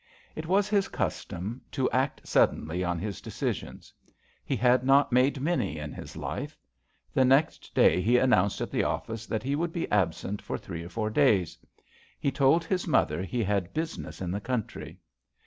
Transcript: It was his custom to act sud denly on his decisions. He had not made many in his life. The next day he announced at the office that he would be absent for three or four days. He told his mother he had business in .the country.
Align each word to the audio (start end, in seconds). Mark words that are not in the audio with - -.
It 0.35 0.47
was 0.47 0.67
his 0.67 0.87
custom 0.87 1.61
to 1.73 1.87
act 1.91 2.27
sud 2.27 2.53
denly 2.55 2.83
on 2.83 2.97
his 2.97 3.21
decisions. 3.21 3.93
He 4.43 4.55
had 4.55 4.83
not 4.83 5.11
made 5.11 5.39
many 5.39 5.77
in 5.77 5.93
his 5.93 6.17
life. 6.17 6.57
The 7.13 7.23
next 7.23 7.75
day 7.75 8.01
he 8.01 8.17
announced 8.17 8.61
at 8.61 8.71
the 8.71 8.83
office 8.83 9.27
that 9.27 9.43
he 9.43 9.55
would 9.55 9.71
be 9.71 9.87
absent 9.91 10.41
for 10.41 10.57
three 10.57 10.83
or 10.83 10.89
four 10.89 11.11
days. 11.11 11.55
He 12.19 12.31
told 12.31 12.63
his 12.65 12.87
mother 12.87 13.21
he 13.21 13.43
had 13.43 13.75
business 13.75 14.21
in 14.23 14.31
.the 14.31 14.41
country. 14.41 14.97